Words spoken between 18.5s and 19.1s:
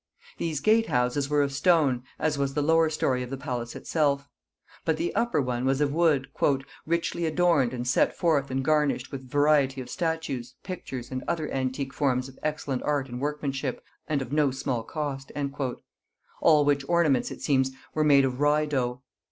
dough.